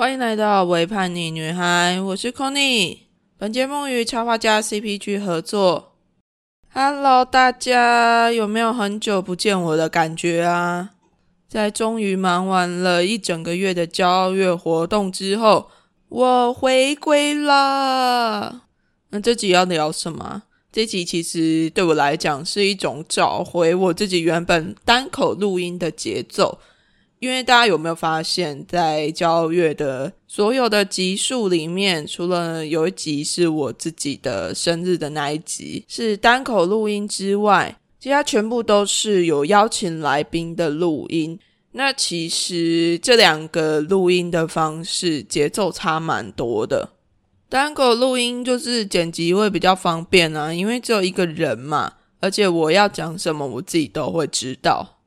[0.00, 2.98] 欢迎来到微叛逆女孩，我是 Conny。
[3.36, 5.96] 本节目与插画家 CPG 合作。
[6.72, 10.90] Hello，大家有没有很久不见我的感觉啊？
[11.48, 15.68] 在终于忙完了一整个月的骄傲月活动之后，
[16.08, 18.66] 我回归啦。
[19.10, 20.44] 那这集要聊什么？
[20.70, 26.60] 这集其实对我来讲是一种找回我自己原本单口录音的节奏。
[27.20, 41.38] 因为大家有没有发现，在交月的所有的集数里面，除了有一集是我自己的生日的那一集是单口录音之外，其他全部都是有邀请来宾的录音。
[41.72, 46.90] 那其实这两个录音的方式节奏差蛮多的。
[47.48, 54.97] 单口录音就是剪辑会比较方便啊，因为只有一个人嘛，而且我要讲什么，我自己都会知道。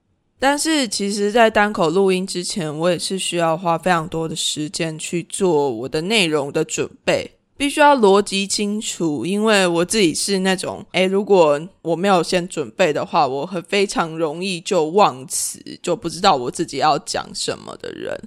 [0.44, 9.24] 但是其实，在单口录音之前，我也是需要花非常多的时间去做我的内容的准备，必须要逻辑清楚。
[9.24, 18.20] 因为我自己是那种，诶，如果我没有先准备的话，我会非常容易就忘词，就不知道我自己要讲什么的人。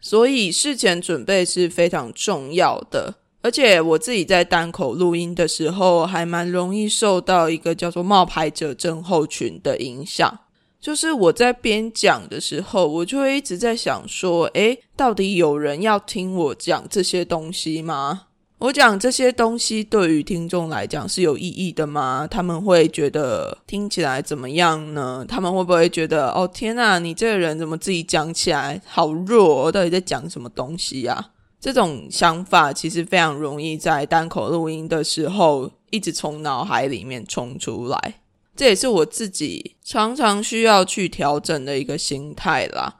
[0.00, 3.16] 所以事前准备是非常重要的。
[3.42, 10.38] 而且我自己在单口录音的时候，还蛮容易受到一个叫做冒牌者症候群的影响。
[10.80, 18.26] 就是我在边讲的时候，我就会一直在想说，诶，到底有人要听我讲这些东西吗？
[18.58, 22.26] 我讲这些东西对于听众来讲是有意义的吗？
[22.28, 25.24] 他们会觉得听起来怎么样呢？
[25.28, 29.70] 他们会不会觉得，哦天呐，你这个人怎么自己讲起来好弱？
[29.70, 31.30] 到底在讲什么东西呀？
[31.60, 38.20] 这种想法其实非常容易在单口录音的时候一直从脑海里面冲出来。
[38.58, 42.96] 这也是我自己常常需要去调整的一个心态啦。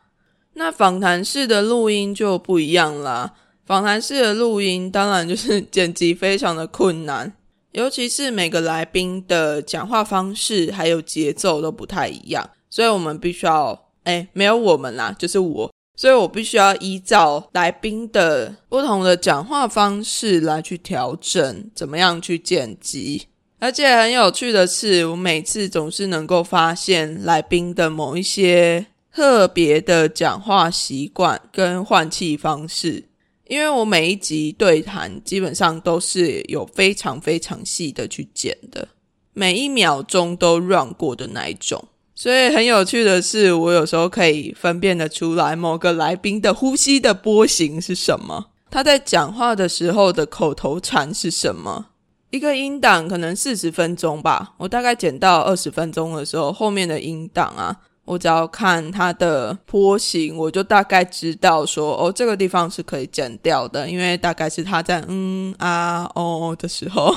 [0.53, 3.35] 那访谈式的录音就不一样啦。
[3.67, 7.33] 访谈式的录音当然就是剪辑非常的困难，
[7.73, 23.27] 尤其是每个来宾的讲话方式还有节奏都不太一样，所以我们必须要，哎，没有我们啦，就是我，所以我必须要依照来宾的不同的讲话方式来去调整，怎么样去剪辑。
[23.61, 33.05] 而且很有趣的是，我每次总是能够发现来宾的某一些特别的讲话习惯跟换气方式，
[33.49, 38.87] 因为我每一集对谈基本上都是有非常非常细的去剪的，
[39.33, 41.89] 每一秒钟都 run 过的那一种。
[42.15, 51.87] 所以很有趣的是，我有时候可以分辨得出来某个来宾的呼吸的波形是什么，他在讲话的时候的口头禅是什么。
[52.31, 57.75] 一个音档可能四十分钟吧，我大概剪到二十分钟的时候，后面的音档啊，
[58.05, 67.15] 我只要看它的波形，我就大概知道说，哦，这个地方是可以剪掉的，因为大概是他在嗯啊哦的时候，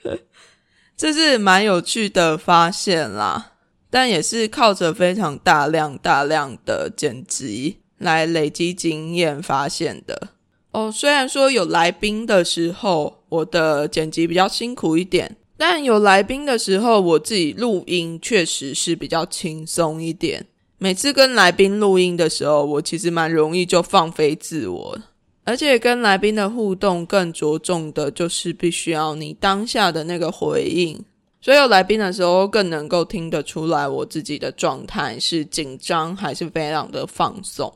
[0.96, 3.52] 这是蛮有趣的发现啦，
[3.90, 10.28] 但也是靠着非常大量大量的剪辑来累积经验发现的。
[10.72, 13.18] 哦，虽然说有来宾的时候。
[13.32, 20.44] 我的剪辑比较辛苦一点，但有来宾的时候，我自己录音确实是比较轻松一点。
[20.76, 24.98] 每次跟来宾录音的时候，我其实蛮容易就放飞自我，
[25.44, 31.02] 而且跟来宾的互动更着重的就是必须要你当下的那个回应。
[31.40, 37.72] 所以有来宾的时候，更能够听得出来我自己的状态是紧张还是非常的放松。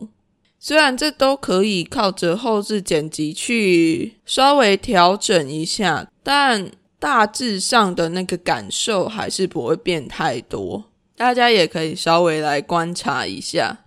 [0.66, 10.91] 虽然这都可以靠着后置剪辑去稍微调整一下，但大致上的那个感受还是不会变太多。
[11.15, 13.84] 大家也可以稍微来观察一下。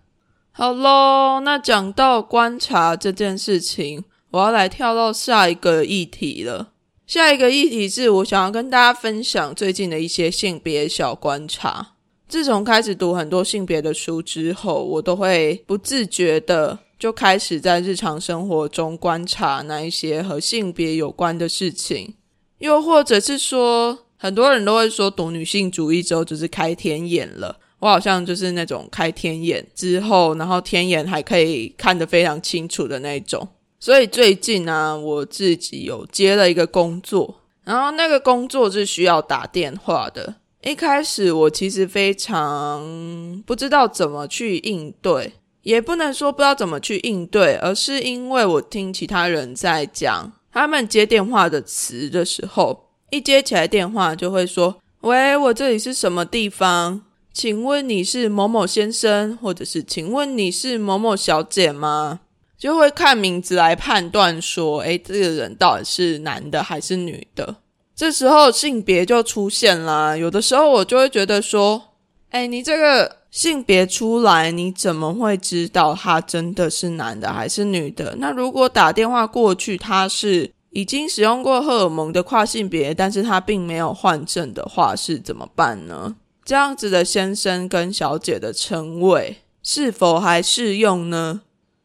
[0.53, 6.69] 好喽，那讲到观察这件事情，我要来跳到下一个议题了。
[7.06, 11.95] 下一个议题是我想要跟大家分享最近的一些性别小观察。
[12.29, 22.13] 自从开始读很多性别的书之后，我都会不自觉的就开始在日常生活中观察那一些和性别有关的事情，
[22.59, 27.57] 又或者是说，很多人都会说读女性主义之后就是开天眼了。
[27.80, 33.48] 我好像就是那种开天眼之后，然后天眼还可以看得非常清楚的那种。
[33.80, 40.36] 所以最近呢，我自己有接了一个工作，然后那个工作是需要打电话的。
[40.61, 45.31] 一开始我其实非常不知道怎么去应对，
[45.63, 57.03] 也不能说不知道怎么去应对，而是因为我听其他人在讲他们接电话的词的时候，一接起来电话就会说：“喂，我这里是什么地方？
[57.31, 62.19] 请问你是某某先生，或者是请问你是某某小姐吗？”
[62.59, 67.56] 就会看名字来判断说，诶，这个人到底是男的还是女的。
[68.00, 70.16] 这时候性别就出现啦。
[70.16, 71.81] 有的时候我就会觉得说，
[72.30, 78.16] 诶，你这个性别出来，你怎么会知道他真的是男的还是女的？
[78.19, 86.16] 那如果打电话过去，他是已经使用过荷尔蒙的跨性别，但是他并没有换证的话，是怎么办呢？
[86.45, 91.42] 这样子的先生跟小姐的称谓是否还适用呢？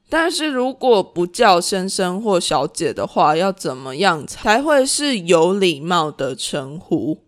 [0.08, 7.18] 但是如果不叫先生或小姐的话，要怎么样才会是有礼貌的称呼？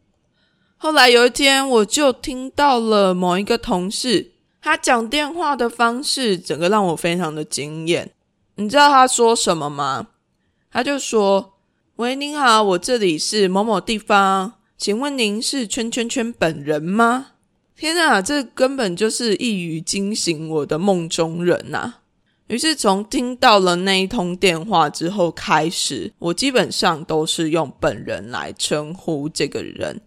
[0.77, 8.13] 后来有一天，我就听到了某一个同事，他讲电话的方式，整个让我非常的惊艳。
[8.57, 10.09] 你知道他说什么吗？
[10.71, 11.55] 他就说
[11.97, 17.29] ：“喂，您好，我这里是某某地方，请问您是圈圈圈本人吗？”
[17.75, 21.95] 天啊，这根本就是一语惊醒我的梦中人呐！
[22.49, 30.01] 于是从听到了那一通电话之后开始，我基本上都是用本人来称呼这个人。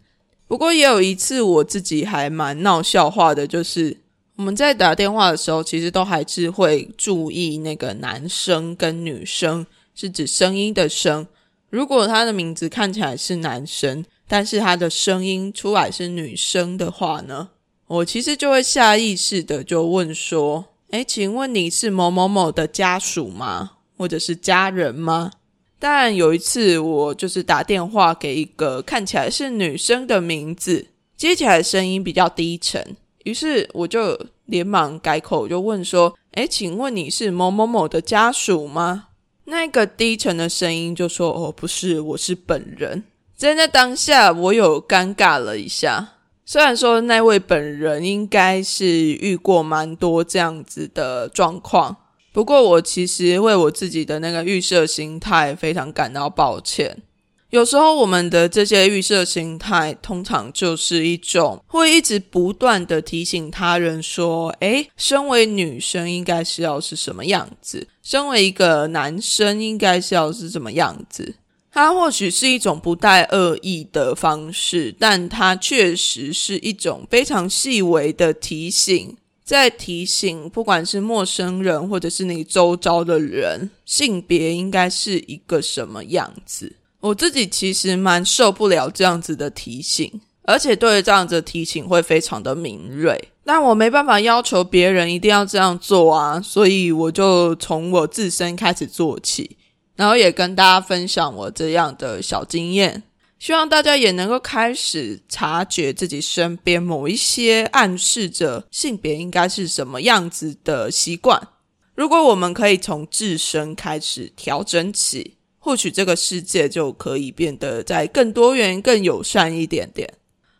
[0.47, 3.97] 不过也有一次我自己还蛮闹笑话的，就是
[4.37, 11.27] 我们在打电话的时候，其实都还是会注意那个男生跟女生，是指声音的声。
[11.69, 17.49] 如果他的名字看起来是男生，但是他的声音出来是女生的话呢，
[17.87, 20.65] 我其实就会下意识的就问说。
[20.91, 23.71] 哎，请问你是某某某的家属吗？
[23.97, 25.31] 或者是家人吗？
[25.77, 39.05] 但，有一次我就是打电话给一个看起来是女生的名字，接起来声音比较低沉，于是我就连忙改口，就问说：“哎，请问你是某某某的家属吗？”
[39.45, 43.03] 那个低沉的声音就说：“哦，不是，我是本人。”
[43.37, 46.15] 在那当下，我有尴尬了一下。
[46.51, 51.95] 虽然说那位本人应该是遇过蛮多这样子的状况，
[52.33, 57.03] 不过我其实为我自己的那个预设心态非常感到抱歉。
[57.51, 71.35] 有时候我们的这些预设心态，通常就是一种会一直不断的提醒他人说：“诶，身为女生应该是要是什么样子，身为一个男生应该是要是什么样子。”
[71.79, 79.15] 它或许是一种不带恶意的方式，但它确实是一种非常细微的提醒，
[79.45, 86.75] 在提醒不管是陌生人或者是你周遭的人，性别应该是一个什么样子。
[86.99, 99.55] 我自己其实蛮受不了这样子的提醒，而且对这样子的提醒会非常的敏锐，但我没办法要求别人一定要这样做啊，所以我就从我自身开始做起。
[99.99, 103.03] 然后也跟大家分享我这样的小经验，
[103.37, 111.49] 希望大家也能够开始察觉自己身边某一些暗示着性别应该是什么样子的习惯。
[111.95, 120.09] 如果我们可以从自身开始调整起，或许这个世界就可以变得在更多元、更友善一点点。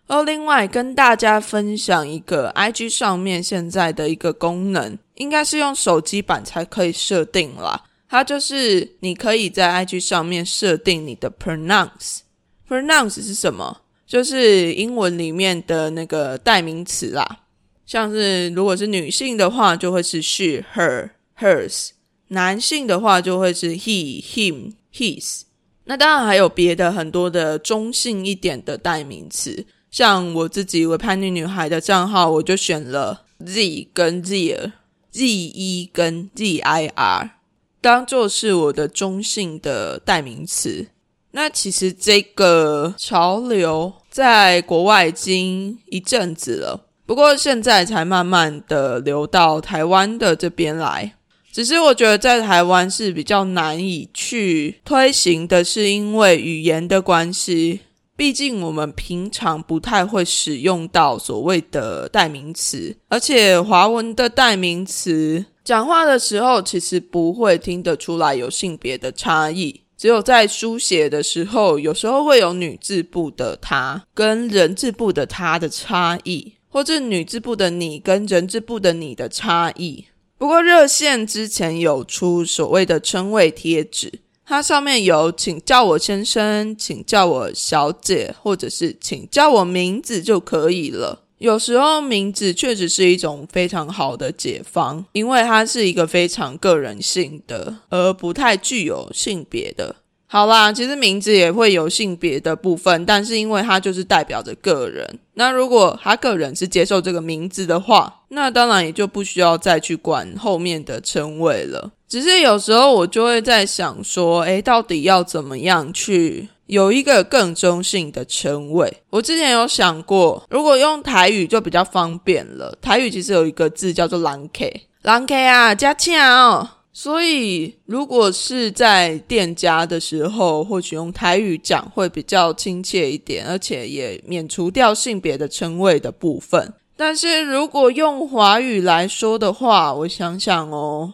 [0.08, 7.86] 而另外跟大家分享一个 IG 上面现在的一个功能，应该是用手机版才可以设定啦。
[8.10, 13.82] 它就是你可以在 IG 上面设定你的 pronounce，pronounce 是什么？
[14.08, 17.42] 就是英文里面的那个代名词啦。
[17.86, 21.90] 像是如果是女性的话，就会是 she、her、hers；
[22.30, 25.42] 男性的话就会是 he、him、his。
[25.86, 37.39] 那当然还有别的很多的中性一点的代名词，像我自己为叛逆女孩的账号，我就选了 z 跟 zir，z e 跟 z i r。
[37.82, 40.88] 当做是我的中性的代名词。
[41.32, 51.14] 那其实这个潮流在国外已经一阵子了，不过现在才慢慢的流到台湾的这边来。
[51.52, 57.82] 只是我觉得在台湾是比较难以去推行的，是因为语言的关系。
[58.16, 65.46] 毕竟我们平常不太会使用到所谓的代名词，而且华文的代名词。
[65.70, 80.06] 讲话的时候，其实不会听得出来有性别的差异，只有在书写的时候，有时候会有女字部的“她”跟人字部的“她”的差异，或者女字部的“你”跟人字部的“你”的差异。
[80.40, 84.12] 不过热线之前有出所谓的称谓贴纸，
[84.44, 91.26] 它上面有“请叫我先生”“请叫我小姐”或者是“请叫我名字”就可以了。
[91.40, 99.96] 有时候名字确实是一种非常好的解方，因为它是一个非常个人性的，而不太具有性别的。
[100.32, 105.20] 好啦，其实名字也会有性别的部分，但是因为它就是代表着个人。
[105.34, 111.92] 那如果他个人是接受这个名字的话，那当然也就不需要再去管后面的称谓了。
[112.08, 119.02] 只是有时候我就会在想说，诶，到底要怎么样去有一个更中性的称谓？
[119.10, 122.78] 我之前有想过，如果用台语就比较方便了。
[122.80, 126.70] 台语其实有一个字叫做“狼 K”，狼 K 啊，加钱哦。
[127.02, 136.74] 所以，如果是在店家的时候，或许用台语讲会比较亲切一点，而且也免除掉性别的称谓的部分。
[136.98, 141.14] 但是如果用华语来说的话，我想想哦，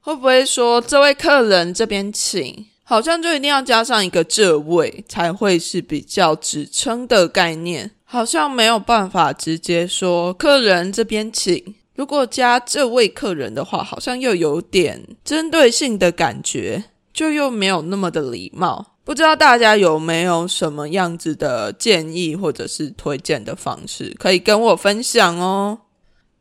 [0.00, 11.74] 会不会说这位客人这边请，好像就一定要加上一个这位才会是比较指称的概念，好像没有办法直接说客人这边请。
[11.94, 18.94] 如果加这位客人的话，好像又有点针对性的感觉，就又没有那么的礼貌。
[19.04, 25.78] 不知道大家有没有什么样子的建议或者是推荐的方式，可以跟我分享哦。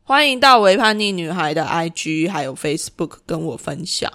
[0.03, 4.11] 欢迎到维叛逆女孩的 IG 还有 Facebook 跟我分享。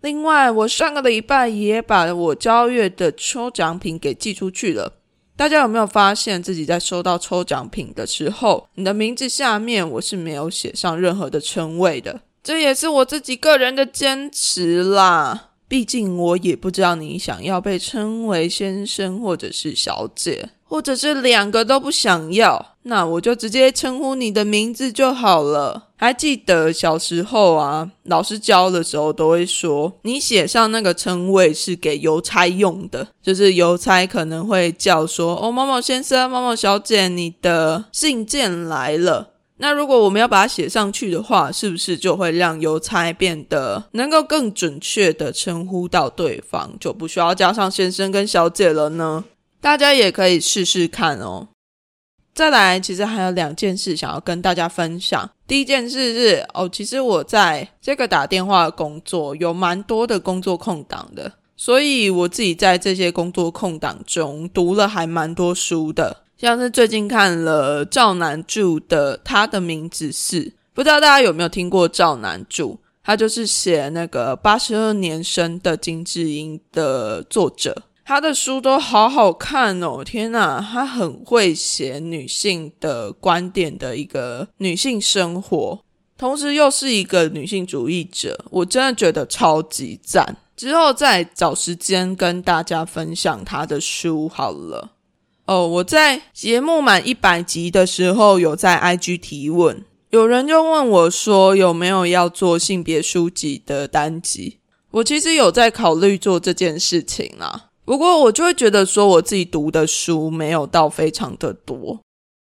[0.00, 4.99] 另外，我上个礼拜也把我交月的抽奖品给寄出去了。
[5.40, 12.20] 大家有没有发现自己在收到抽奖品的时候，你的名字下面我是没有写上任何的称谓的？
[12.44, 15.52] 这也是我自己个人的坚持啦。
[15.66, 20.50] 毕竟我也不知道你想要被称为先生或者是小姐。
[20.64, 25.88] 或者是两个都不想要，那我就直接称呼你的名字就好了。
[26.00, 49.24] 还记得小时候啊，老师教的时候都会说，你写上那个称谓是给邮差用的，就是邮差可能会叫说：“哦，某某先生、某某小姐，你的信件来了。”那如果我们要把它写上去的话，是不是就会让邮差变得能够更准确的称呼到对方，就不需要加上先生跟小姐了呢？
[49.60, 51.48] 大家也可以试试看哦。
[52.40, 55.28] 再来，其实还有两件事想要跟大家分享。
[55.46, 66.22] 第一件事是哦，其实我在这个打电话工作有蛮多的工作空档的，所以我自己在这些工作空档中读了还蛮多书的。
[66.38, 72.80] 像是最近看了赵南柱的《他的名字是》，不知道大家有没有听过赵南柱？
[73.04, 77.82] 他就是写那个八十二年生的金智英的作者。
[78.10, 80.02] 他的书都好好看哦！
[80.02, 85.78] 天哪，他很会写女性的观点的一个女性生活，
[86.18, 90.38] 同时又是一个女性主义者，我真的觉得超级赞。
[90.56, 94.90] 之后再找时间跟大家分享他的书好了。
[95.44, 104.58] 哦，我在节目满一百集的时候有在 IG 提问，有人就问我说有没有要做性别书籍的单集，
[104.90, 107.68] 我其实有在考虑做这件事情啦。
[107.84, 112.00] 不过我就会觉得说，我自己读的书没有到非常的多。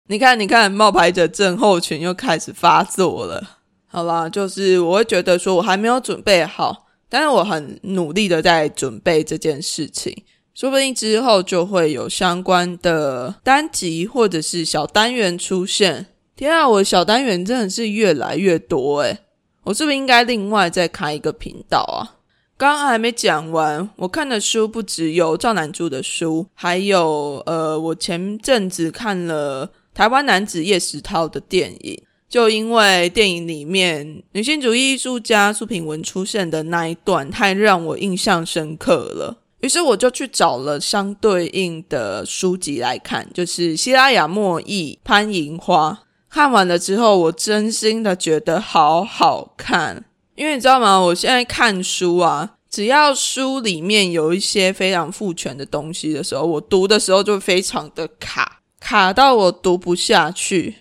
[0.09, 3.59] 你看，你看，冒牌者症候群又开始发作了。
[3.87, 10.25] 好啦，就是我会觉得说我还没有准备好，但是我很努力的在准备这件事情。
[10.55, 16.07] 说不定之后就会有相关的单集或者是小单元出现。
[16.35, 19.19] 天啊，我小单元真的是越来越多诶
[19.65, 22.16] 我是不是应该另外再开一个频道啊？
[22.59, 45.99] 刚刚还没讲完，我看的书不只有赵南柱的书，还有呃，我前阵子看了台湾男子叶石涛的电影，就因为电影里面女性主义艺术家苏品文出现的那一段太让我印象深刻了，于是我就去找了相对应的书籍来看，就是希拉雅莫译《潘银花》，
[46.31, 50.07] 看完了之后，我真心的觉得好好看。
[50.37, 50.99] 因为你知道吗？
[50.99, 60.77] 我现在看书啊，只要书里面有一些非常父权的东西的时候，我读的时候就非常的卡，卡到我读不下去。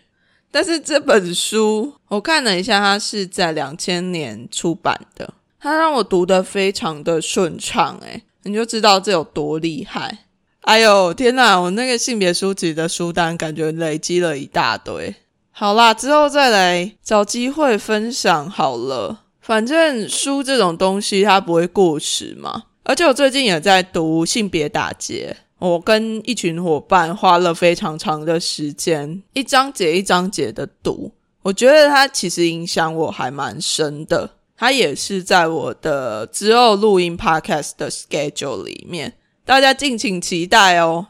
[0.51, 10.25] 但是这本书我看了一下，它是在两千年出版的，它让我读的非常的顺畅，诶你就知道这有多厉害。
[10.61, 15.15] 哎呦天哪，我那个性别书籍的书单感觉累积了一大堆。
[15.51, 19.24] 好啦，之后再来找机会分享好了。
[19.45, 31.11] 反正书这种东西它不会过时嘛，而且我最近也在读性别打劫，我跟一群伙伴花了非常长的时间，一章节一章节的读，
[31.43, 39.13] 我觉得它其实影响我还蛮深的，它也是在我的之后录音 podcast 的 schedule 里面，
[39.45, 41.05] 大家敬请期待哦。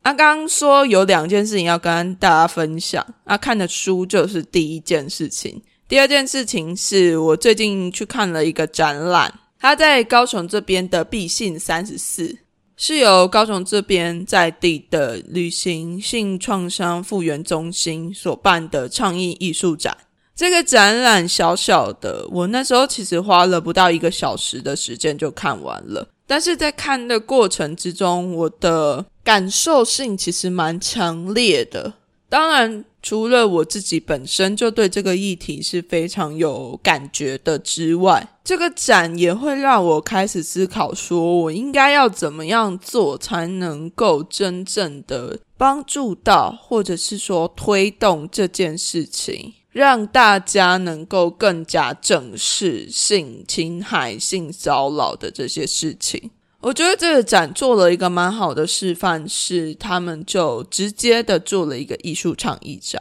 [0.00, 5.60] 阿刚说有两件事情要跟大家分享，啊，看的书就是第一件事情。
[5.88, 12.38] 第二件事情是我最近去看了一个展览，它在高雄这边的必信三十四，
[12.76, 19.96] 是由高雄这边在地的旅行性创伤复原中心所办的倡议艺术展。
[20.34, 26.08] 这个展览小小的，我那时候其实花了不到一个小时的时间就看完了。
[26.26, 31.94] 但是在看的过程之中，我的感受性其实蛮强烈的。
[32.28, 49.54] 当然，除了我自己本身就对这个议题是非常有感觉的之外，这个展也会让我开始思考，说我应该要怎么样做才能够真正的帮助到，或者是说推动这件事情。
[49.72, 56.30] 让大家能够更加正视性侵害、性骚扰的这些事情，
[56.66, 63.00] 我觉得这个展做了一个蛮好的示范，是他们就直接的做了一个艺术创意展，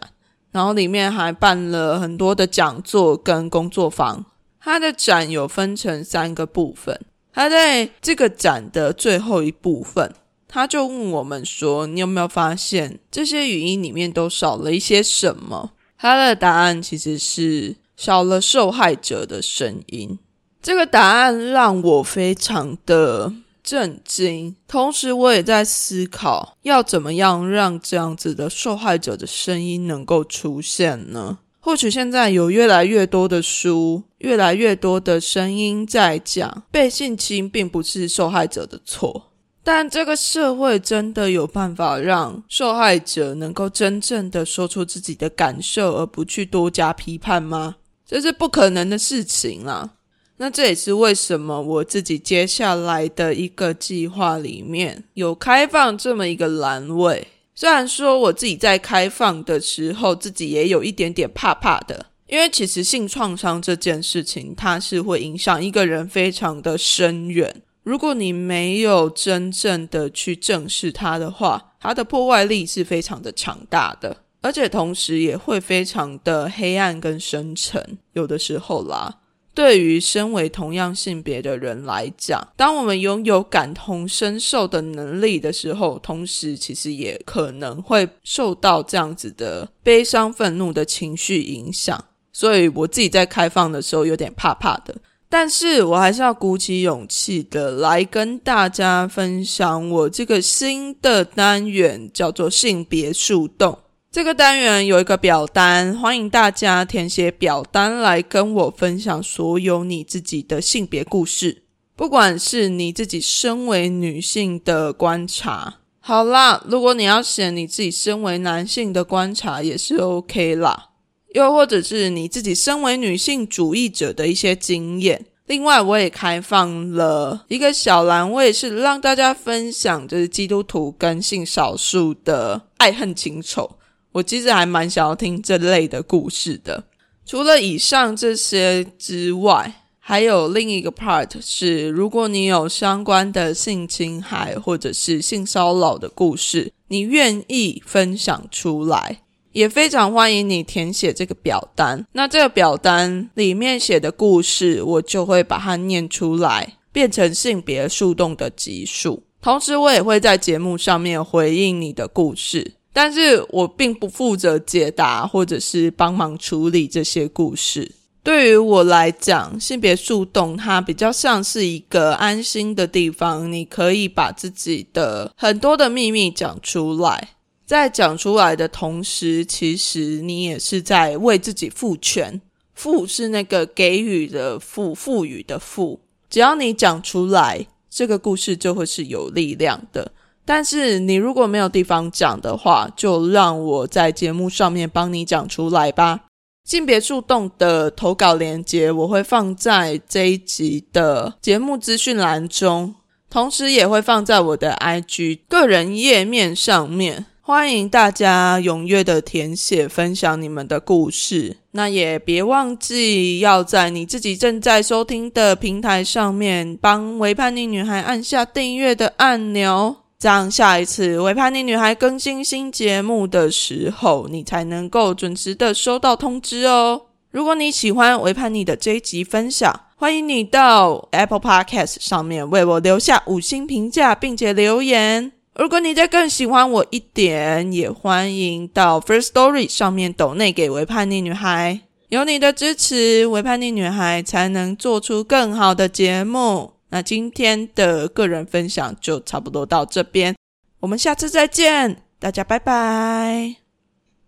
[0.51, 4.23] 然后里面还办了很多的讲座跟工作坊。
[4.59, 7.01] 它的展有分成三个部分，
[7.33, 10.13] 它在这个展的最后一部分，
[10.47, 20.19] 他就问我们说：“你有没有发现这些语音里面都少了一些什么？”他的答案其实是少了受害者的声音。
[20.61, 23.33] 这个答案让我非常的
[23.65, 31.39] 震惊，同时我也在思考，要怎么样让这样子的受害者的声音能够出现呢？
[31.59, 39.31] 或许现在有越来越多的书，越来越多的声音在讲，被性侵并不是受害者的错。
[39.63, 47.77] 但这个社会真的有办法让受害者能够真正的说出自己的感受，而不去多加批判吗？
[48.05, 49.94] 这是不可能的事情啊！
[50.37, 57.27] 那这也是为什么我自己接下来的一个计划里面有开放这么一个栏位。
[57.53, 67.61] 虽然说我自己在开放的时候，自己也有一点点怕怕的，因为其实性创伤这件事情，它是会影响一个人非常的深远。
[67.83, 77.97] 如果你没有真正的去正视它的话，它的破坏力是非常的强大的，而且同时也会非常的黑暗跟深沉。
[78.11, 79.19] 有的时候啦，
[79.55, 92.03] 对于身为同样性别的人来讲，当我们拥有感同身受的能力的时候，同时其实也可能会受到这样子的悲伤、愤怒的情绪影响。
[92.33, 94.93] 所以我自己在开放的时候有点怕怕的。
[95.29, 103.79] 但是我还是要鼓起勇气的来跟大家分享我这个新的单元，叫做性别树洞。
[104.15, 111.63] 这个单元有一个表单，欢迎大家填写表单来跟我分享所有你自己的性别故事，
[111.97, 120.91] 不管是你自己身为女性的观察，好啦，如果你要写你自己身为男性的观察也是 OK 啦。
[121.33, 125.25] 又或者是你自己身为女性主义者的一些经验。
[125.47, 133.74] 另外，我也开放了一个小栏位，是让大家分享，就是基督徒跟性少数的爱恨情仇。
[134.15, 136.85] 我其实还蛮想要听这类的故事的。
[137.25, 149.19] 除了以上这些之外，还有另一个 part 是，如果你有相关的性侵害或者是性骚扰的故事，你愿意分享出来。
[149.51, 152.05] 也非常欢迎你填写这个表单。
[152.13, 159.23] 那这个表单里面写的故事，我就会把它念出来，变成性别树洞的集数。
[159.41, 167.91] 同时，我也会在节目上面回应你的故事，但是我并不负责解答或者是帮忙处理这些故事。
[168.23, 177.31] 对于我来讲，性别树洞它比较像是一个安心的地方，你可以把自己的很多的秘密讲出来。
[177.65, 182.39] 在讲出来的同时，其实你也是在为自己赋权。
[182.73, 185.99] 赋是那个给予的赋，赋予的赋。
[186.29, 190.13] 只要你讲出来，这个故事就会是有力量的。
[190.45, 196.21] 但是你如果没有地方讲的话，就让我在节目上面帮你讲出来吧。
[196.63, 202.95] 性别树洞的投稿链接我会放在这一集的节目资讯栏中，
[203.29, 207.25] 同时也会放在我的 IG 个人页面上面。
[207.41, 226.99] 欢迎大家踊跃的填写分享你们的故事，那也别忘记要在你自己正在收听的平台上面帮维叛逆女孩按下订阅的按钮，这样下一次维叛逆女孩更新新节目的时候，你才能够准时的收到通知哦。
[227.29, 235.31] 如果你喜欢维叛逆的这一集分享，欢迎你到 Apple Podcast 上面为我留下五星评价，并且留言。
[235.53, 241.81] 如果你再更喜欢我一点，也欢迎到 First Story 上面抖内给为叛逆女孩。
[242.09, 246.71] 有你的支持，维叛逆女孩才能做出更好的节目。
[246.89, 250.35] 那今天的个人分享就差不多到这边，
[250.79, 253.64] 我们下次再见，大家拜拜。